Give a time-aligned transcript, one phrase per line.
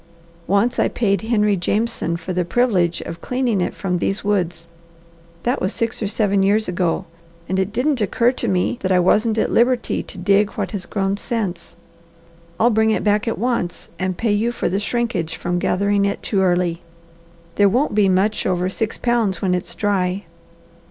[0.47, 4.67] Once I paid Henry Jameson for the privilege of cleaning it from these woods.
[5.43, 7.05] That was six or seven years ago,
[7.47, 10.87] and it didn't occur to me that I wasn't at liberty to dig what has
[10.87, 11.75] grown since.
[12.59, 16.23] I'll bring it back at once, and pay you for the shrinkage from gathering it
[16.23, 16.81] too early.
[17.57, 20.25] There won't be much over six pounds when it's dry.